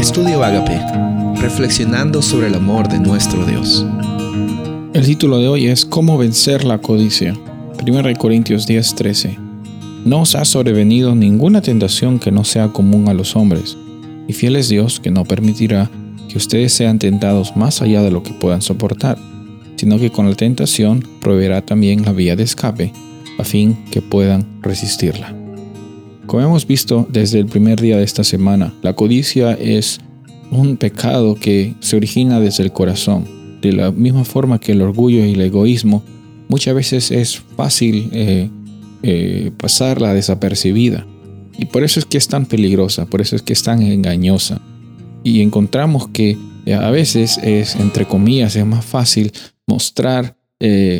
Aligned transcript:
Estudio 0.00 0.42
Agape, 0.42 0.80
reflexionando 1.42 2.22
sobre 2.22 2.46
el 2.46 2.54
amor 2.54 2.88
de 2.88 2.98
nuestro 2.98 3.44
Dios. 3.44 3.84
El 4.94 5.04
título 5.04 5.36
de 5.36 5.48
hoy 5.48 5.66
es 5.66 5.84
¿Cómo 5.84 6.16
vencer 6.16 6.64
la 6.64 6.78
codicia? 6.78 7.36
1 7.86 8.16
Corintios 8.16 8.66
10:13. 8.66 9.36
No 10.06 10.22
os 10.22 10.34
ha 10.36 10.46
sobrevenido 10.46 11.14
ninguna 11.14 11.60
tentación 11.60 12.18
que 12.18 12.32
no 12.32 12.44
sea 12.44 12.68
común 12.68 13.10
a 13.10 13.14
los 13.14 13.36
hombres, 13.36 13.76
y 14.26 14.32
fiel 14.32 14.56
es 14.56 14.70
Dios 14.70 15.00
que 15.00 15.10
no 15.10 15.26
permitirá 15.26 15.90
que 16.30 16.38
ustedes 16.38 16.72
sean 16.72 16.98
tentados 16.98 17.54
más 17.54 17.82
allá 17.82 18.00
de 18.00 18.10
lo 18.10 18.22
que 18.22 18.32
puedan 18.32 18.62
soportar, 18.62 19.18
sino 19.76 19.98
que 19.98 20.10
con 20.10 20.30
la 20.30 20.34
tentación 20.34 21.06
proveerá 21.20 21.60
también 21.60 22.06
la 22.06 22.12
vía 22.12 22.36
de 22.36 22.44
escape, 22.44 22.90
a 23.38 23.44
fin 23.44 23.76
que 23.90 24.00
puedan 24.00 24.46
resistirla. 24.62 25.34
Como 26.30 26.44
hemos 26.44 26.64
visto 26.64 27.08
desde 27.10 27.40
el 27.40 27.46
primer 27.46 27.80
día 27.80 27.96
de 27.96 28.04
esta 28.04 28.22
semana, 28.22 28.72
la 28.82 28.92
codicia 28.92 29.50
es 29.54 29.98
un 30.52 30.76
pecado 30.76 31.34
que 31.34 31.74
se 31.80 31.96
origina 31.96 32.38
desde 32.38 32.62
el 32.62 32.70
corazón. 32.70 33.24
De 33.60 33.72
la 33.72 33.90
misma 33.90 34.22
forma 34.22 34.60
que 34.60 34.70
el 34.70 34.80
orgullo 34.80 35.26
y 35.26 35.32
el 35.32 35.40
egoísmo, 35.40 36.04
muchas 36.46 36.72
veces 36.76 37.10
es 37.10 37.40
fácil 37.56 38.10
eh, 38.12 38.48
eh, 39.02 39.50
pasarla 39.56 40.14
desapercibida. 40.14 41.04
Y 41.58 41.64
por 41.64 41.82
eso 41.82 41.98
es 41.98 42.06
que 42.06 42.18
es 42.18 42.28
tan 42.28 42.46
peligrosa, 42.46 43.06
por 43.06 43.20
eso 43.20 43.34
es 43.34 43.42
que 43.42 43.52
es 43.52 43.64
tan 43.64 43.82
engañosa. 43.82 44.60
Y 45.24 45.40
encontramos 45.40 46.06
que 46.10 46.38
eh, 46.64 46.74
a 46.74 46.92
veces 46.92 47.40
es, 47.42 47.74
entre 47.74 48.06
comillas, 48.06 48.54
es 48.54 48.64
más 48.64 48.84
fácil 48.84 49.32
mostrar 49.66 50.36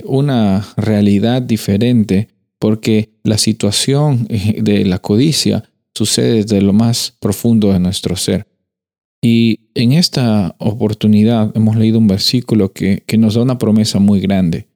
una 0.06 0.66
realidad 0.76 1.40
diferente 1.40 2.26
porque 2.60 3.10
la 3.24 3.38
situación 3.38 4.26
eh, 4.28 4.60
de 4.62 4.84
la 4.84 5.00
codicia 5.00 5.64
sucede 5.94 6.34
desde 6.34 6.60
lo 6.60 6.72
más 6.72 7.16
profundo 7.18 7.72
de 7.72 7.80
nuestro 7.80 8.14
ser. 8.14 8.46
Y 9.22 9.70
en 9.74 9.92
esta 9.92 10.54
oportunidad 10.58 11.50
hemos 11.56 11.76
leído 11.76 11.98
un 11.98 12.06
versículo 12.06 12.72
que, 12.72 13.02
nos 13.18 13.34
da 13.34 13.42
una 13.42 13.58
promesa 13.58 13.98
muy 13.98 14.20
grande. 14.20 14.68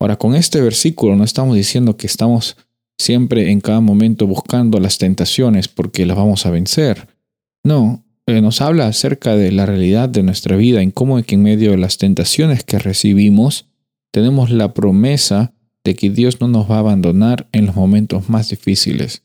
Ahora, 0.00 0.16
con 0.16 0.34
este 0.34 0.60
versículo 0.60 1.16
no 1.16 1.24
estamos 1.24 1.56
diciendo 1.56 1.96
que 1.96 2.06
estamos 2.06 2.56
siempre 2.98 3.50
en 3.50 3.60
cada 3.60 3.80
momento 3.80 4.26
buscando 4.26 4.78
las 4.78 4.98
tentaciones 4.98 5.68
porque 5.68 6.06
las 6.06 6.16
vamos 6.16 6.44
a 6.44 6.50
vencer. 6.50 7.08
No, 7.64 8.04
eh, 8.26 8.40
nos 8.40 8.60
habla 8.60 8.86
acerca 8.88 9.36
de 9.36 9.50
la 9.52 9.66
realidad 9.66 10.08
de 10.08 10.22
nuestra 10.22 10.56
vida, 10.56 10.82
en 10.82 10.90
cómo 10.90 11.18
es 11.18 11.26
que 11.26 11.36
en 11.36 11.42
medio 11.42 11.70
de 11.72 11.78
las 11.78 11.98
tentaciones 11.98 12.62
que 12.62 12.78
recibimos 12.78 13.66
tenemos 14.12 14.50
la 14.50 14.74
promesa 14.74 15.54
de 15.88 15.96
que 15.96 16.10
Dios 16.10 16.38
no 16.38 16.48
nos 16.48 16.70
va 16.70 16.76
a 16.76 16.80
abandonar 16.80 17.48
en 17.50 17.64
los 17.64 17.74
momentos 17.74 18.28
más 18.28 18.50
difíciles. 18.50 19.22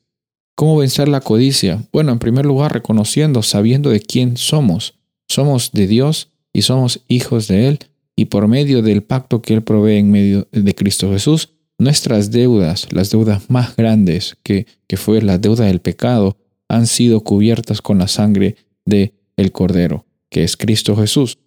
¿Cómo 0.56 0.78
vencer 0.78 1.09
la 1.09 1.19
codicia? 1.19 1.83
Bueno, 1.92 2.14
en 2.14 2.19
primer 2.19 2.45
lugar, 2.45 2.72
reconociendo, 2.72 3.42
sabiendo 3.42 3.89
de 3.89 4.00
quién 4.00 4.38
somos. 4.38 4.94
Somos 5.28 5.73
de 5.73 5.88
Dios 5.88 6.30
y 6.53 6.61
somos 6.61 7.02
hijos 7.09 7.50
de 7.50 7.67
Él, 7.67 7.80
y 8.16 8.25
por 8.25 8.47
medio 8.47 8.81
del 8.81 9.03
pacto 9.03 9.41
que 9.41 9.56
Él 9.56 9.61
provee 9.61 9.97
en 9.97 10.09
medio 10.09 10.47
de 10.53 10.73
Cristo 10.73 11.11
Jesús, 11.11 11.50
nuestras 11.78 12.31
deudas, 12.31 12.88
las 12.94 13.09
deudas 13.09 13.50
más 13.50 13.75
grandes 13.75 14.38
que, 14.41 14.66
que 14.88 14.95
fue 14.95 15.22
la 15.22 15.38
deuda 15.38 15.66
del 15.66 15.81
pecado, 15.81 16.38
han 16.69 16.88
sido 16.88 17.25
cubiertas 17.25 17.81
con 17.81 17.97
la 17.97 18.08
sangre 18.08 18.56
de 18.86 19.16
el 19.36 19.52
Cordero, 19.52 20.06
que 20.30 20.45
es 20.45 20.56
Cristo 20.56 20.95
Jesús. 20.95 21.39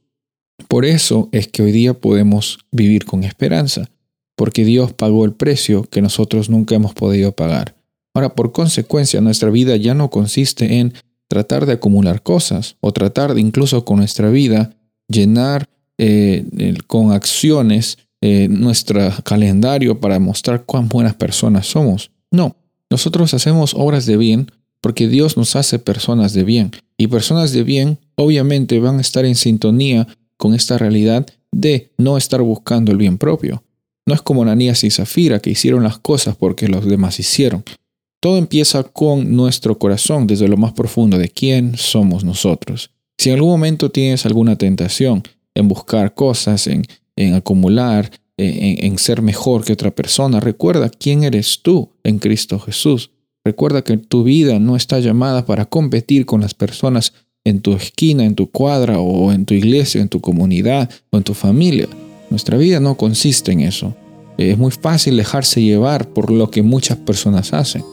Por 0.69 0.85
eso 0.85 1.31
es 1.33 1.49
que 1.49 1.63
hoy 1.63 1.73
día 1.73 1.95
podemos 1.95 2.59
vivir 2.71 3.07
con 3.07 3.25
esperanza 3.25 3.89
porque 4.37 4.65
Dios 4.65 4.93
pagó 4.93 5.25
el 5.25 5.33
precio 5.33 5.83
que 5.85 6.03
nosotros 6.03 6.49
nunca 6.49 6.75
hemos 6.75 6.95
podido 6.95 7.33
pagar. 7.33 7.75
Ahora, 8.15 8.35
por 8.35 8.53
consecuencia, 8.53 9.21
nuestra 9.21 9.51
vida 9.51 9.77
ya 9.77 9.95
no 9.95 10.11
consiste 10.11 10.79
en 10.79 10.95
tratar 11.29 11.67
de 11.67 11.73
acumular 11.73 12.23
cosas 12.23 12.77
o 12.81 12.93
tratar 12.93 13.35
de 13.35 13.41
incluso 13.41 13.85
con 13.85 13.99
nuestra 13.99 14.31
vida 14.31 14.77
llenar 15.09 15.69
eh, 15.99 16.45
con 16.87 17.13
acciones 17.13 17.99
eh, 18.21 18.49
nuestro 18.49 19.01
calendario 19.25 20.01
para 20.01 20.19
mostrar 20.19 20.65
cuán 20.65 20.89
buenas 20.89 21.15
personas 21.15 21.67
somos. 21.67 22.11
No, 22.31 22.57
nosotros 22.91 23.35
hacemos 23.35 23.75
obras 23.75 24.07
de 24.07 24.17
bien 24.17 24.51
porque 24.81 25.09
Dios 25.09 25.37
nos 25.37 25.57
hace 25.57 25.79
personas 25.79 26.33
de 26.33 26.45
bien. 26.45 26.71
Y 26.97 27.09
personas 27.09 27.53
de 27.53 27.63
bien 27.63 27.99
obviamente 28.15 28.79
van 28.79 28.99
a 28.99 29.01
estar 29.01 29.25
en 29.25 29.35
sintonía 29.35 30.07
con 30.37 30.55
esta 30.55 30.79
realidad 30.79 31.27
de 31.53 31.93
no 31.99 32.17
estar 32.17 32.41
buscando 32.43 32.93
el 32.93 32.99
bien 32.99 33.19
propio. 33.19 33.63
No 34.07 34.15
es 34.15 34.23
como 34.23 34.43
Ananías 34.43 34.85
y 34.85 34.91
Zafira 34.91 35.41
que 35.41 35.51
hicieron 35.51 35.83
las 35.83 35.99
cosas 35.99 36.37
porque 36.37 36.69
los 36.69 36.87
demás 36.87 37.19
hicieron. 37.19 37.65
Todo 38.21 38.39
empieza 38.39 38.85
con 38.85 39.35
nuestro 39.35 39.79
corazón, 39.79 40.27
desde 40.27 40.49
lo 40.49 40.57
más 40.57 40.73
profundo 40.73 41.19
de 41.19 41.29
quién 41.29 41.77
somos 41.77 42.25
nosotros. 42.25 42.91
Si 43.19 43.31
en 43.31 43.37
algún 43.37 43.51
momento 43.51 43.91
tienes 43.91 44.25
alguna 44.25 44.57
tentación 44.57 45.23
en 45.55 45.69
buscar 45.69 46.15
cosas, 46.15 46.69
en, 46.69 46.85
acumular, 47.35 48.11
en, 48.37 48.85
en 48.85 48.99
ser 48.99 49.23
mejor 49.23 49.65
que 49.65 49.73
otra 49.73 49.91
persona, 49.91 50.39
recuerda 50.39 50.89
quién 50.89 51.25
eres 51.25 51.61
tú 51.63 51.91
en 52.05 52.19
Cristo 52.19 52.61
Jesús. 52.61 53.11
Recuerda 53.45 53.83
que 53.83 53.97
tu 53.97 54.23
vida 54.23 54.59
no 54.59 54.77
está 54.77 55.01
llamada 55.01 55.47
para 55.47 55.67
competir 55.67 56.27
con 56.27 56.41
las 56.41 56.55
personas 56.55 57.13
en 57.45 57.61
tu 57.61 57.75
esquina, 57.75 58.25
en 58.25 58.35
tu 58.35 58.51
cuadra 58.51 58.99
o 58.99 59.33
en 59.33 59.47
tu 59.47 59.55
iglesia, 59.55 60.01
en 60.01 60.09
tu 60.09 60.21
comunidad 60.21 60.91
o 61.11 61.17
en 61.17 61.23
tu 61.23 61.33
familia. 61.33 61.89
Nuestra 62.31 62.57
vida 62.57 62.81
no 62.81 62.97
consiste 62.97 63.53
en 63.53 63.61
eso. 63.61 63.95
Es 64.39 64.59
muy 64.59 64.71
fácil 64.71 65.17
dejarse 65.17 65.63
llevar 65.63 66.09
por 66.09 66.31
lo 66.31 66.51
que 66.51 66.63
muchas 66.63 66.99
personas 66.99 67.53
hacen. 67.53 67.85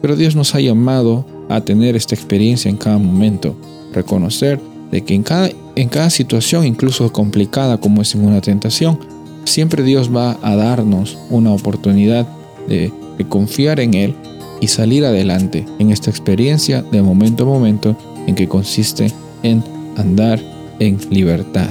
Pero 0.00 0.16
Dios 0.16 0.36
nos 0.36 0.54
ha 0.54 0.60
llamado 0.60 1.26
a 1.48 1.60
tener 1.60 1.96
esta 1.96 2.14
experiencia 2.14 2.68
en 2.68 2.76
cada 2.76 2.98
momento. 2.98 3.56
Reconocer 3.92 4.60
de 4.90 5.02
que 5.02 5.14
en 5.14 5.22
cada, 5.22 5.50
en 5.76 5.88
cada 5.88 6.10
situación, 6.10 6.64
incluso 6.66 7.12
complicada 7.12 7.78
como 7.78 8.02
es 8.02 8.14
en 8.14 8.24
una 8.24 8.40
tentación, 8.40 8.98
siempre 9.44 9.82
Dios 9.82 10.14
va 10.14 10.38
a 10.42 10.54
darnos 10.54 11.18
una 11.30 11.52
oportunidad 11.52 12.26
de, 12.68 12.92
de 13.16 13.28
confiar 13.28 13.80
en 13.80 13.94
Él 13.94 14.14
y 14.60 14.68
salir 14.68 15.04
adelante 15.04 15.64
en 15.78 15.90
esta 15.90 16.10
experiencia 16.10 16.82
de 16.82 17.02
momento 17.02 17.44
a 17.44 17.46
momento 17.46 17.96
en 18.26 18.34
que 18.34 18.48
consiste 18.48 19.12
en 19.42 19.62
andar 19.96 20.40
en 20.78 20.98
libertad. 21.10 21.70